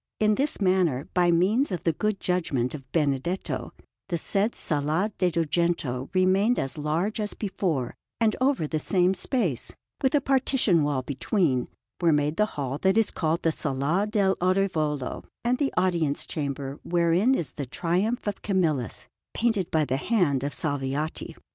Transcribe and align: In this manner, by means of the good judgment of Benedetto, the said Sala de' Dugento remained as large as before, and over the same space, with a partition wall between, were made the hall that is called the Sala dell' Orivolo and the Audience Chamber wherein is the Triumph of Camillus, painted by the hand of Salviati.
In 0.19 0.33
this 0.33 0.59
manner, 0.59 1.07
by 1.13 1.29
means 1.29 1.71
of 1.71 1.83
the 1.83 1.93
good 1.93 2.19
judgment 2.19 2.73
of 2.73 2.91
Benedetto, 2.91 3.71
the 4.09 4.17
said 4.17 4.55
Sala 4.55 5.11
de' 5.19 5.29
Dugento 5.29 6.09
remained 6.15 6.57
as 6.57 6.79
large 6.79 7.19
as 7.19 7.35
before, 7.35 7.93
and 8.19 8.35
over 8.41 8.65
the 8.65 8.79
same 8.79 9.13
space, 9.13 9.71
with 10.01 10.15
a 10.15 10.19
partition 10.19 10.81
wall 10.81 11.03
between, 11.03 11.67
were 12.01 12.11
made 12.11 12.37
the 12.37 12.47
hall 12.57 12.79
that 12.79 12.97
is 12.97 13.11
called 13.11 13.43
the 13.43 13.51
Sala 13.51 14.07
dell' 14.07 14.37
Orivolo 14.41 15.23
and 15.45 15.59
the 15.59 15.71
Audience 15.77 16.25
Chamber 16.25 16.79
wherein 16.83 17.35
is 17.35 17.51
the 17.51 17.67
Triumph 17.67 18.25
of 18.25 18.41
Camillus, 18.41 19.07
painted 19.35 19.69
by 19.69 19.85
the 19.85 19.97
hand 19.97 20.43
of 20.43 20.51
Salviati. 20.55 21.35